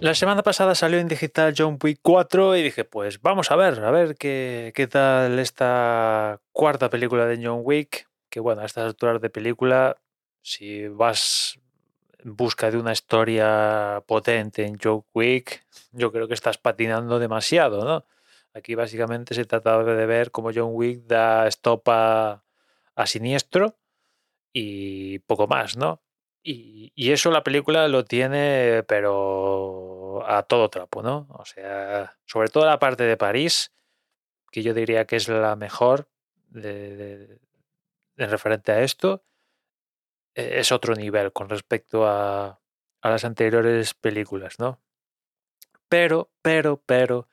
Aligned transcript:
la 0.00 0.14
semana 0.14 0.42
pasada 0.42 0.74
salió 0.74 0.98
en 0.98 1.08
digital 1.08 1.54
John 1.56 1.78
Wick 1.82 1.98
4 2.02 2.56
y 2.56 2.62
dije, 2.62 2.84
pues 2.84 3.20
vamos 3.20 3.50
a 3.50 3.56
ver, 3.56 3.80
a 3.84 3.90
ver 3.90 4.16
qué, 4.16 4.72
qué 4.74 4.86
tal 4.86 5.38
esta 5.38 6.40
cuarta 6.52 6.88
película 6.88 7.26
de 7.26 7.44
John 7.44 7.60
Wick. 7.64 8.08
Que 8.28 8.40
bueno, 8.40 8.62
a 8.62 8.66
estas 8.66 8.84
alturas 8.84 9.20
de 9.20 9.30
película, 9.30 9.96
si 10.42 10.86
vas 10.86 11.58
en 12.18 12.36
busca 12.36 12.70
de 12.70 12.78
una 12.78 12.92
historia 12.92 14.02
potente 14.06 14.66
en 14.66 14.78
John 14.82 15.04
Wick, 15.14 15.64
yo 15.92 16.12
creo 16.12 16.28
que 16.28 16.34
estás 16.34 16.58
patinando 16.58 17.18
demasiado, 17.18 17.84
¿no? 17.84 18.04
Aquí 18.54 18.74
básicamente 18.74 19.34
se 19.34 19.44
trata 19.44 19.82
de 19.82 20.06
ver 20.06 20.30
cómo 20.30 20.50
John 20.54 20.70
Wick 20.72 21.06
da 21.06 21.46
estopa 21.46 22.44
a 22.94 23.06
siniestro 23.06 23.76
y 24.52 25.20
poco 25.20 25.46
más, 25.46 25.76
¿no? 25.76 26.02
Y, 26.42 26.92
y, 26.94 27.12
eso 27.12 27.30
la 27.30 27.42
película 27.42 27.88
lo 27.88 28.04
tiene, 28.04 28.84
pero 28.86 30.24
a 30.26 30.42
todo 30.44 30.70
trapo, 30.70 31.02
¿no? 31.02 31.26
O 31.30 31.44
sea, 31.44 32.16
sobre 32.26 32.48
todo 32.48 32.64
la 32.64 32.78
parte 32.78 33.04
de 33.04 33.16
París, 33.16 33.72
que 34.50 34.62
yo 34.62 34.72
diría 34.72 35.04
que 35.04 35.16
es 35.16 35.28
la 35.28 35.56
mejor 35.56 36.08
de 36.48 37.40
referente 38.16 38.72
a 38.72 38.82
esto, 38.82 39.24
e, 40.34 40.60
es 40.60 40.72
otro 40.72 40.94
nivel 40.94 41.32
con 41.32 41.48
respecto 41.48 42.06
a, 42.06 42.60
a 43.00 43.10
las 43.10 43.24
anteriores 43.24 43.94
películas, 43.94 44.58
¿no? 44.58 44.80
Pero, 45.88 46.30
pero, 46.42 46.82
pero, 46.84 47.28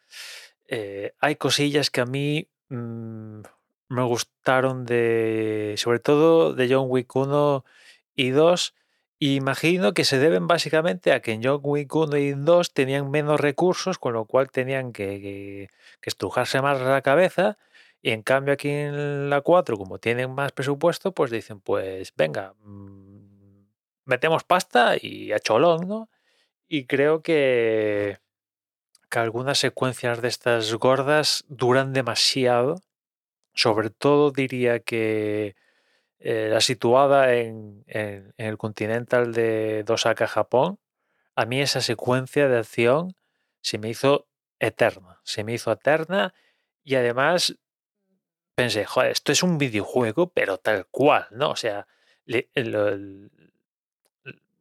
eh, 0.67 1.13
hay 1.19 1.35
cosillas 1.35 1.89
que 1.89 2.01
a 2.01 2.05
mí 2.05 2.49
mmm, 2.69 3.41
me 3.89 4.03
gustaron 4.03 4.85
de, 4.85 5.75
sobre 5.77 5.99
todo 5.99 6.53
de 6.53 6.73
John 6.73 6.87
Wick 6.89 7.15
1 7.15 7.65
y 8.15 8.29
2, 8.29 8.73
y 8.73 8.84
imagino 9.33 9.93
que 9.93 10.03
se 10.05 10.19
deben 10.19 10.47
básicamente 10.47 11.11
a 11.11 11.21
que 11.21 11.31
en 11.31 11.43
John 11.43 11.61
Wick 11.63 11.93
1 11.95 12.17
y 12.17 12.33
2 12.33 12.73
tenían 12.73 13.09
menos 13.09 13.39
recursos, 13.39 13.97
con 13.97 14.13
lo 14.13 14.25
cual 14.25 14.51
tenían 14.51 14.91
que, 14.93 15.69
estrujarse 16.01 16.61
más 16.61 16.79
la 16.81 17.01
cabeza, 17.01 17.57
y 18.01 18.11
en 18.11 18.21
cambio 18.21 18.53
aquí 18.53 18.69
en 18.69 19.29
la 19.29 19.41
4, 19.41 19.77
como 19.77 19.99
tienen 19.99 20.31
más 20.31 20.51
presupuesto, 20.51 21.13
pues 21.13 21.31
dicen, 21.31 21.59
pues 21.61 22.13
venga, 22.15 22.53
mmm, 22.63 23.65
metemos 24.05 24.43
pasta 24.43 24.95
y 25.01 25.31
a 25.31 25.39
cholón, 25.39 25.87
¿no? 25.87 26.09
Y 26.67 26.85
creo 26.85 27.21
que, 27.23 28.19
que 29.09 29.19
algunas 29.19 29.59
secuencias 29.59 30.21
de 30.21 30.27
estas 30.27 30.73
gordas 30.75 31.45
duran 31.47 31.93
demasiado. 31.93 32.81
Sobre 33.53 33.89
todo 33.89 34.31
diría 34.31 34.79
que 34.81 35.55
eh, 36.19 36.49
la 36.51 36.61
situada 36.61 37.33
en, 37.33 37.83
en, 37.87 38.33
el 38.37 38.57
continental 38.57 39.33
de 39.33 39.85
Osaka, 39.87 40.27
Japón, 40.27 40.79
a 41.35 41.45
mí 41.45 41.61
esa 41.61 41.81
secuencia 41.81 42.47
de 42.47 42.57
acción 42.57 43.15
se 43.61 43.77
me 43.77 43.89
hizo 43.89 44.27
eterna. 44.59 45.19
Se 45.23 45.43
me 45.43 45.53
hizo 45.53 45.71
eterna 45.71 46.33
y 46.83 46.95
además 46.95 47.57
pensé, 48.55 48.85
joder, 48.85 49.11
esto 49.11 49.31
es 49.31 49.43
un 49.43 49.57
videojuego, 49.57 50.31
pero 50.31 50.57
tal 50.57 50.87
cual, 50.87 51.27
¿no? 51.31 51.51
O 51.51 51.55
sea, 51.55 51.87
lo, 52.25 52.97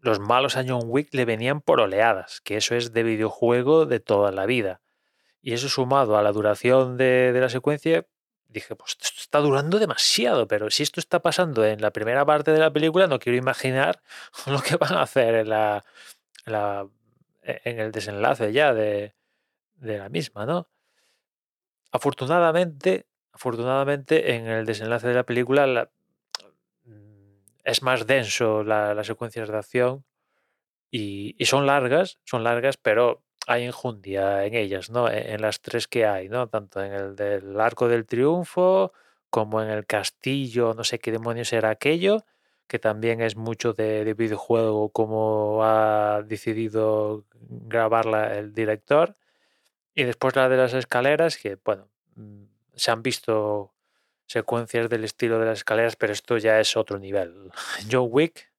los 0.00 0.20
malos 0.20 0.56
a 0.56 0.64
John 0.66 0.82
Wick 0.84 1.14
le 1.14 1.24
venían 1.24 1.60
por 1.60 1.80
oleadas, 1.80 2.40
que 2.40 2.56
eso 2.56 2.74
es 2.74 2.92
de 2.92 3.02
videojuego 3.02 3.86
de 3.86 4.00
toda 4.00 4.32
la 4.32 4.46
vida. 4.46 4.80
Y 5.40 5.52
eso 5.52 5.68
sumado 5.68 6.16
a 6.16 6.22
la 6.22 6.32
duración 6.32 6.96
de, 6.96 7.32
de 7.32 7.40
la 7.40 7.48
secuencia, 7.48 8.06
dije, 8.54 8.74
pues 8.74 8.96
esto 9.00 9.20
está 9.20 9.40
durando 9.40 9.78
demasiado, 9.78 10.48
pero 10.48 10.70
si 10.70 10.82
esto 10.82 11.00
está 11.00 11.20
pasando 11.20 11.64
en 11.64 11.82
la 11.82 11.90
primera 11.90 12.24
parte 12.24 12.52
de 12.52 12.58
la 12.58 12.72
película, 12.72 13.06
no 13.06 13.18
quiero 13.18 13.36
imaginar 13.36 14.00
lo 14.46 14.62
que 14.62 14.76
van 14.76 14.94
a 14.94 15.02
hacer 15.02 15.34
en, 15.34 15.48
la, 15.50 15.84
en, 17.42 17.80
el 17.80 17.92
desenlace 17.92 18.52
ya 18.52 18.72
de, 18.72 19.14
de, 19.76 19.98
la 19.98 20.08
misma, 20.08 20.46
¿no? 20.46 20.68
Afortunadamente, 21.92 23.06
afortunadamente 23.32 24.34
en 24.34 24.46
el 24.46 24.64
desenlace 24.64 25.08
de 25.08 25.14
la 25.14 25.24
película 25.24 25.66
la, 25.66 25.90
es 27.64 27.82
más 27.82 28.06
denso 28.06 28.62
la, 28.62 28.94
las 28.94 29.06
secuencias 29.06 29.48
de 29.48 29.56
acción 29.56 30.04
y, 30.90 31.34
son 31.44 31.66
largas, 31.66 32.20
son 32.24 32.44
largas, 32.44 32.76
pero 32.76 33.23
hay 33.46 33.64
enjundia 33.64 34.44
en 34.44 34.54
ellas, 34.54 34.90
¿no? 34.90 35.08
En, 35.08 35.34
en, 35.34 35.40
las 35.42 35.60
tres 35.60 35.88
que 35.88 36.06
hay, 36.06 36.28
¿no? 36.28 36.48
Tanto 36.48 36.82
en 36.82 36.92
el 36.92 37.16
del 37.16 37.60
Arco 37.60 37.88
del 37.88 38.06
Triunfo 38.06 38.92
como 39.30 39.62
en 39.62 39.68
el 39.68 39.86
castillo, 39.86 40.74
no 40.74 40.84
sé 40.84 40.98
qué 40.98 41.10
demonios 41.10 41.52
era 41.52 41.70
aquello, 41.70 42.24
que 42.68 42.78
también 42.78 43.20
es 43.20 43.36
mucho 43.36 43.72
de, 43.72 44.04
de 44.04 44.14
videojuego 44.14 44.90
como 44.90 45.64
ha 45.64 46.22
decidido 46.22 47.24
grabarla 47.32 48.36
el 48.38 48.54
director. 48.54 49.16
Y 49.94 50.04
después 50.04 50.36
la 50.36 50.48
de 50.48 50.56
las 50.56 50.74
escaleras, 50.74 51.36
que 51.36 51.58
bueno, 51.64 51.88
mm, 52.16 52.44
se 52.74 52.90
han 52.90 53.02
visto 53.02 53.74
secuencias 54.26 54.88
del 54.88 55.04
estilo 55.04 55.38
de 55.38 55.46
las 55.46 55.58
escaleras, 55.58 55.96
pero 55.96 56.12
esto 56.12 56.38
ya 56.38 56.60
es 56.60 56.76
otro 56.76 56.98
nivel. 56.98 57.50
John 57.90 58.08
Wick 58.10 58.50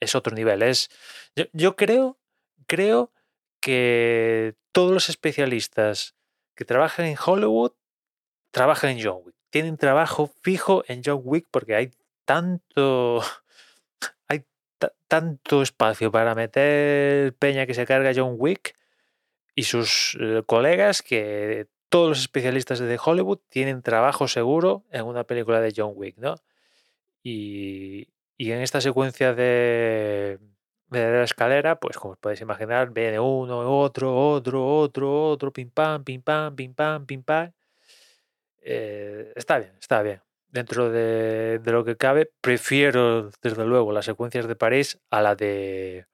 es 0.00 0.14
otro 0.14 0.34
nivel. 0.34 0.62
Es, 0.62 0.90
yo, 1.36 1.44
yo 1.52 1.76
creo, 1.76 2.18
creo 2.66 3.10
que 3.60 4.54
todos 4.72 4.92
los 4.92 5.08
especialistas 5.08 6.14
que 6.54 6.64
trabajan 6.64 7.06
en 7.06 7.16
Hollywood 7.24 7.72
trabajan 8.50 8.90
en 8.90 9.04
John 9.04 9.22
Wick. 9.24 9.36
Tienen 9.50 9.76
trabajo 9.76 10.30
fijo 10.42 10.84
en 10.88 11.02
John 11.04 11.22
Wick 11.24 11.46
porque 11.50 11.74
hay 11.74 11.90
tanto 12.24 13.22
hay 14.28 14.44
tanto 15.08 15.62
espacio 15.62 16.10
para 16.10 16.34
meter 16.34 17.34
peña 17.34 17.66
que 17.66 17.74
se 17.74 17.86
carga 17.86 18.12
John 18.14 18.34
Wick 18.38 18.74
y 19.54 19.64
sus 19.64 20.16
eh, 20.20 20.42
colegas 20.46 21.02
que 21.02 21.66
todos 21.88 22.08
los 22.08 22.20
especialistas 22.20 22.78
de 22.78 23.00
Hollywood 23.02 23.40
tienen 23.48 23.82
trabajo 23.82 24.28
seguro 24.28 24.84
en 24.90 25.04
una 25.04 25.24
película 25.24 25.60
de 25.60 25.72
John 25.76 25.92
Wick, 25.96 26.16
¿no? 26.18 26.36
Y, 27.22 28.08
y 28.36 28.52
en 28.52 28.60
esta 28.60 28.80
secuencia 28.80 29.34
de, 29.34 30.38
de, 30.90 31.10
la 31.10 31.24
escalera, 31.24 31.78
pues 31.80 31.96
como 31.96 32.12
os 32.12 32.18
podéis 32.18 32.40
imaginar, 32.40 32.90
viene 32.90 33.18
uno, 33.20 33.60
otro, 33.80 34.14
otro, 34.14 34.66
otro, 34.66 35.28
otro, 35.28 35.52
pim 35.52 35.70
pam, 35.70 36.04
pim 36.04 36.22
pam, 36.22 36.54
pim 36.56 36.74
pam, 36.74 37.06
pim 37.06 37.22
pam. 37.22 37.52
Eh, 38.62 39.32
está 39.36 39.58
bien, 39.58 39.72
está 39.80 40.02
bien. 40.02 40.22
Dentro 40.48 40.90
de, 40.90 41.60
de, 41.60 41.72
lo 41.72 41.84
que 41.84 41.96
cabe, 41.96 42.30
prefiero 42.40 43.30
desde 43.42 43.64
luego 43.64 43.92
las 43.92 44.04
secuencias 44.04 44.48
de 44.48 44.56
París 44.56 44.98
a 45.10 45.22
la 45.22 45.34
de 45.36 46.06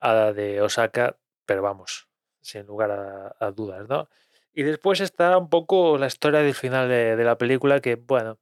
a 0.00 0.14
la 0.14 0.32
de 0.32 0.60
Osaka, 0.62 1.16
pero 1.46 1.62
vamos, 1.62 2.08
sin 2.40 2.66
lugar 2.66 2.90
a, 2.90 3.36
a 3.38 3.50
dudas, 3.52 3.88
¿no? 3.88 4.08
Y 4.54 4.62
después 4.62 5.00
está 5.00 5.36
un 5.38 5.50
poco 5.50 5.98
la 5.98 6.06
historia 6.06 6.40
del 6.40 6.54
final 6.54 6.88
de, 6.88 7.16
de, 7.16 7.24
la 7.24 7.36
película, 7.38 7.80
que 7.80 7.96
bueno, 7.96 8.38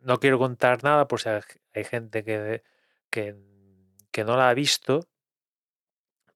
no 0.00 0.18
quiero 0.20 0.38
contar 0.38 0.84
nada 0.84 1.08
por 1.08 1.20
si 1.20 1.28
hay 1.28 1.84
gente 1.84 2.24
que, 2.24 2.62
que, 3.10 3.36
que 4.12 4.24
no 4.24 4.36
la 4.36 4.50
ha 4.50 4.54
visto, 4.54 5.08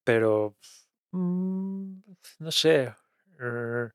pero 0.04 0.56
mmm, 1.12 2.00
no 2.38 2.50
sé, 2.52 2.94
uh, 3.40 3.90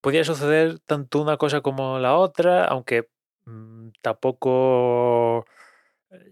podría 0.00 0.24
suceder 0.24 0.78
tanto 0.80 1.20
una 1.22 1.36
cosa 1.36 1.60
como 1.60 1.98
la 1.98 2.16
otra, 2.16 2.64
aunque 2.66 3.08
mmm, 3.46 3.88
tampoco 4.02 5.46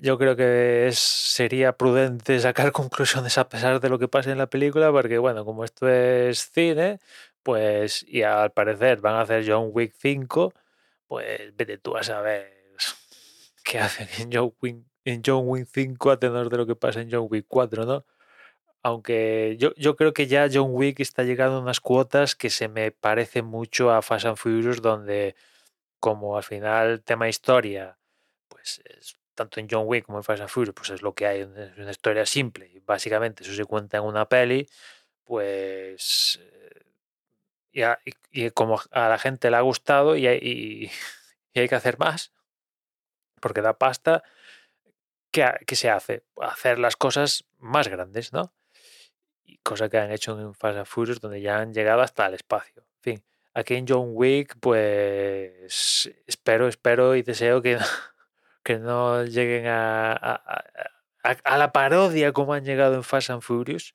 yo 0.00 0.19
creo 0.19 0.37
que 0.37 0.89
es, 0.89 0.99
sería 0.99 1.77
prudente 1.77 2.39
sacar 2.41 2.73
conclusiones 2.73 3.39
a 3.39 3.49
pesar 3.49 3.81
de 3.81 3.89
lo 3.89 3.99
que 3.99 4.09
pase 4.09 4.33
en 4.33 4.39
la 4.39 4.49
película, 4.49 4.93
porque 4.93 5.19
bueno, 5.19 5.44
como 5.44 5.65
esto 5.65 5.89
es 5.89 6.50
cine, 6.50 7.00
pues, 7.43 8.05
y 8.08 8.23
al 8.23 8.53
parecer 8.53 9.00
van 9.00 9.17
a 9.17 9.23
hacer 9.23 9.44
John 9.47 9.70
Wick 9.73 9.94
5, 9.99 10.53
pues 11.06 11.56
vete 11.56 11.79
tú 11.79 11.97
a 11.97 12.03
saber 12.03 12.76
qué 13.64 13.79
hacen 13.79 14.08
en 14.19 14.31
John 14.32 14.55
Wick, 14.62 14.79
en 15.05 15.23
John 15.25 15.43
Wick 15.47 15.69
5 15.73 16.11
a 16.11 16.19
tenor 16.19 16.51
de 16.51 16.56
lo 16.56 16.67
que 16.67 16.77
pasa 16.77 17.01
en 17.01 17.11
John 17.11 17.27
Wick 17.31 17.47
4, 17.49 17.85
¿no? 17.85 18.05
Aunque 18.83 19.56
yo, 19.59 19.75
yo 19.77 19.97
creo 19.97 20.12
que 20.12 20.27
ya 20.27 20.49
John 20.53 20.69
Wick 20.71 21.01
está 21.01 21.23
llegando 21.25 21.56
a 21.56 21.61
unas 21.61 21.81
cuotas 21.81 22.37
que 22.37 22.51
se 22.51 22.69
me 22.69 22.91
parece 22.93 23.43
mucho 23.43 23.91
a 23.91 24.03
Fast 24.03 24.27
and 24.27 24.37
Furious, 24.37 24.83
donde 24.83 25.37
como 26.01 26.37
al 26.37 26.45
final 26.45 27.03
tema 27.03 27.29
historia, 27.29 27.99
pues 28.49 28.83
es, 28.85 29.17
tanto 29.35 29.61
en 29.61 29.69
John 29.71 29.85
Wick 29.87 30.06
como 30.06 30.19
en 30.19 30.25
Fast 30.25 30.43
and 30.43 30.51
Furious, 30.51 30.75
pues 30.75 30.91
es 30.91 31.03
lo 31.03 31.15
que 31.15 31.27
hay, 31.27 31.41
es 31.41 31.79
una 31.79 31.91
historia 31.91 32.27
simple, 32.27 32.71
y 32.75 32.81
básicamente 32.81 33.43
eso 33.43 33.55
se 33.55 33.65
cuenta 33.65 33.99
en 33.99 34.05
una 34.05 34.29
peli, 34.29 34.69
pues 35.25 36.41
y, 37.73 37.83
a, 37.83 37.99
y, 38.05 38.12
y, 38.31 38.51
como 38.51 38.81
a 38.93 39.09
la 39.09 39.19
gente 39.19 39.51
le 39.51 39.56
ha 39.56 39.61
gustado 39.61 40.17
y, 40.17 40.27
y 41.55 41.61
hay 41.61 41.69
que 41.69 41.75
hacer 41.75 41.99
más, 41.99 42.33
porque 43.41 43.61
da 43.62 43.79
pasta, 43.79 44.23
¿qué, 45.34 45.52
¿qué, 45.66 45.75
se 45.75 45.90
hace? 45.90 46.22
Hacer 46.40 46.78
las 46.78 46.96
cosas 46.96 47.44
más 47.58 47.88
grandes, 47.88 48.32
¿no? 48.32 48.54
Y 49.44 49.58
cosa 49.58 49.88
que 49.88 49.98
han 49.98 50.12
hecho 50.12 50.40
en 50.40 50.54
Fast 50.54 50.78
and 50.78 50.86
Furious, 50.86 51.20
donde 51.20 51.40
ya 51.40 51.58
han 51.58 51.75
llegado 51.75 52.02
hasta 52.02 52.26
el 52.26 52.34
espacio. 52.34 52.82
En 52.82 53.02
fin, 53.02 53.25
aquí 53.52 53.75
en 53.75 53.84
John 53.88 54.10
Wick, 54.12 54.56
pues 54.60 56.10
espero, 56.26 56.69
espero 56.69 57.16
y 57.16 57.22
deseo 57.22 57.60
que 57.60 57.75
no, 57.76 57.84
que 58.62 58.78
no 58.78 59.25
lleguen 59.25 59.66
a, 59.66 60.12
a, 60.12 60.64
a, 61.25 61.31
a 61.44 61.58
la 61.58 61.72
parodia 61.72 62.32
como 62.32 62.54
han 62.54 62.64
llegado 62.64 62.94
en 62.94 63.02
Fast 63.02 63.31
and 63.31 63.42
Furious 63.42 63.94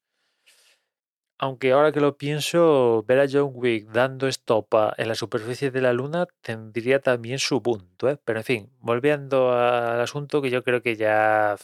Aunque 1.41 1.71
ahora 1.71 1.93
que 1.93 2.01
lo 2.01 2.17
pienso, 2.17 3.05
ver 3.07 3.21
a 3.21 3.25
John 3.31 3.51
Wick 3.53 3.87
dando 3.91 4.27
estopa 4.27 4.93
en 4.97 5.07
la 5.07 5.15
superficie 5.15 5.71
de 5.71 5.79
la 5.79 5.93
luna 5.93 6.27
tendría 6.41 6.99
también 6.99 7.39
su 7.39 7.63
punto, 7.63 8.09
¿eh? 8.09 8.17
Pero 8.25 8.39
en 8.39 8.43
fin, 8.45 8.69
volviendo 8.81 9.53
al 9.53 10.01
asunto 10.01 10.41
que 10.41 10.49
yo 10.49 10.63
creo 10.65 10.81
que 10.81 10.97
ya... 10.97 11.55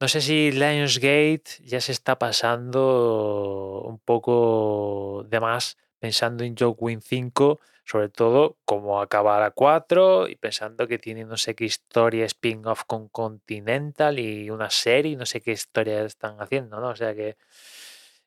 No 0.00 0.08
sé 0.08 0.22
si 0.22 0.52
Lionsgate 0.52 1.44
ya 1.64 1.82
se 1.82 1.92
está 1.92 2.18
pasando 2.18 3.82
un 3.84 3.98
poco 3.98 5.26
de 5.28 5.38
más 5.38 5.76
pensando 5.98 6.44
en 6.44 6.54
John 6.58 6.74
Wick 6.78 7.02
5, 7.02 7.60
sobre 7.84 8.08
todo 8.08 8.56
cómo 8.64 9.02
acaba 9.02 9.38
la 9.38 9.50
4 9.50 10.28
y 10.28 10.36
pensando 10.36 10.86
que 10.88 10.98
tiene 10.98 11.26
no 11.26 11.36
sé 11.36 11.54
qué 11.54 11.66
historia 11.66 12.24
spin-off 12.24 12.84
con 12.86 13.08
Continental 13.08 14.18
y 14.18 14.48
una 14.48 14.70
serie, 14.70 15.14
no 15.16 15.26
sé 15.26 15.42
qué 15.42 15.52
historia 15.52 16.04
están 16.04 16.40
haciendo, 16.40 16.80
¿no? 16.80 16.88
O 16.88 16.96
sea 16.96 17.14
que... 17.14 17.36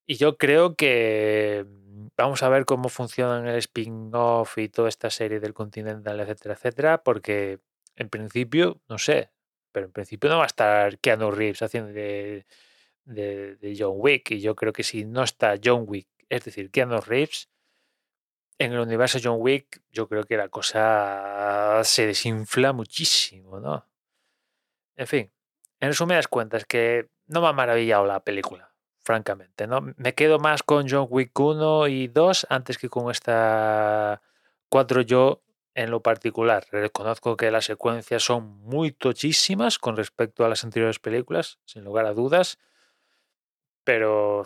Y 0.05 0.15
yo 0.15 0.37
creo 0.37 0.75
que 0.75 1.65
mm, 1.67 2.07
vamos 2.17 2.43
a 2.43 2.49
ver 2.49 2.65
cómo 2.65 2.89
funcionan 2.89 3.47
el 3.47 3.55
spin-off 3.57 4.57
y 4.57 4.69
toda 4.69 4.89
esta 4.89 5.09
serie 5.09 5.39
del 5.39 5.53
Continental, 5.53 6.19
etcétera, 6.19 6.55
etcétera, 6.55 7.03
porque 7.03 7.59
en 7.95 8.09
principio, 8.09 8.81
no 8.89 8.97
sé, 8.97 9.31
pero 9.71 9.87
en 9.87 9.91
principio 9.91 10.29
no 10.29 10.37
va 10.37 10.43
a 10.43 10.47
estar 10.47 10.97
Keanu 10.99 11.31
Reeves 11.31 11.61
haciendo 11.61 11.93
de, 11.93 12.45
de, 13.05 13.55
de 13.55 13.75
John 13.77 13.93
Wick. 13.95 14.31
Y 14.31 14.41
yo 14.41 14.55
creo 14.55 14.73
que 14.73 14.83
si 14.83 15.05
no 15.05 15.23
está 15.23 15.55
John 15.63 15.85
Wick, 15.87 16.07
es 16.29 16.45
decir, 16.45 16.71
Keanu 16.71 16.99
Reeves, 17.01 17.49
en 18.57 18.73
el 18.73 18.79
universo 18.79 19.19
John 19.21 19.37
Wick, 19.39 19.81
yo 19.91 20.07
creo 20.07 20.23
que 20.23 20.37
la 20.37 20.49
cosa 20.49 21.81
se 21.83 22.05
desinfla 22.05 22.73
muchísimo, 22.73 23.59
¿no? 23.59 23.87
En 24.95 25.07
fin, 25.07 25.31
en 25.79 25.89
resumidas 25.89 26.27
cuentas, 26.27 26.65
que 26.65 27.09
no 27.25 27.41
me 27.41 27.47
ha 27.47 27.53
maravillado 27.53 28.05
la 28.05 28.23
película, 28.23 28.70
francamente, 29.03 29.67
¿no? 29.67 29.81
Me 29.97 30.13
quedo 30.13 30.39
más 30.39 30.63
con 30.63 30.87
John 30.89 31.07
Wick 31.09 31.37
1 31.37 31.87
y 31.87 32.07
2 32.07 32.47
antes 32.49 32.77
que 32.77 32.89
con 32.89 33.11
esta 33.11 34.21
4 34.69 35.01
yo 35.01 35.41
en 35.73 35.91
lo 35.91 36.01
particular. 36.01 36.65
Reconozco 36.71 37.37
que 37.37 37.51
las 37.51 37.65
secuencias 37.65 38.23
son 38.23 38.59
muy 38.61 38.91
tochísimas 38.91 39.79
con 39.79 39.95
respecto 39.95 40.45
a 40.45 40.49
las 40.49 40.63
anteriores 40.63 40.99
películas, 40.99 41.59
sin 41.65 41.83
lugar 41.83 42.05
a 42.05 42.13
dudas, 42.13 42.57
pero 43.83 44.45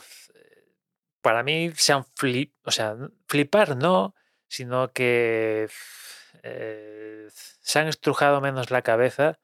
para 1.21 1.43
mí 1.43 1.71
se 1.75 1.93
han 1.93 2.05
flip, 2.15 2.53
o 2.63 2.71
sea, 2.71 2.95
flipar 3.27 3.75
no, 3.75 4.15
sino 4.47 4.91
que 4.93 5.67
eh, 6.43 7.27
se 7.31 7.79
han 7.79 7.87
estrujado 7.87 8.41
menos 8.41 8.71
la 8.71 8.83
cabeza 8.83 9.39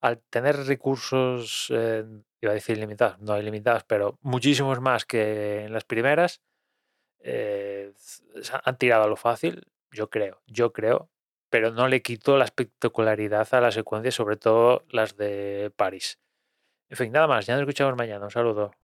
al 0.00 0.20
tener 0.30 0.56
recursos, 0.66 1.68
eh, 1.70 2.04
iba 2.40 2.52
a 2.52 2.54
decir 2.54 2.78
limitados, 2.78 3.18
no 3.20 3.38
ilimitados, 3.38 3.84
pero 3.84 4.18
muchísimos 4.22 4.80
más 4.80 5.04
que 5.04 5.64
en 5.64 5.72
las 5.72 5.84
primeras, 5.84 6.42
eh, 7.20 7.92
han 8.64 8.78
tirado 8.78 9.04
a 9.04 9.08
lo 9.08 9.16
fácil, 9.16 9.66
yo 9.90 10.10
creo, 10.10 10.42
yo 10.46 10.72
creo, 10.72 11.10
pero 11.50 11.70
no 11.72 11.88
le 11.88 12.02
quito 12.02 12.36
la 12.36 12.44
espectacularidad 12.44 13.48
a 13.52 13.60
las 13.60 13.74
secuencias, 13.74 14.14
sobre 14.14 14.36
todo 14.36 14.84
las 14.90 15.16
de 15.16 15.72
París. 15.76 16.18
En 16.90 16.96
fin, 16.96 17.12
nada 17.12 17.26
más, 17.26 17.46
ya 17.46 17.54
nos 17.54 17.62
escuchamos 17.62 17.96
mañana, 17.96 18.24
un 18.24 18.30
saludo. 18.30 18.74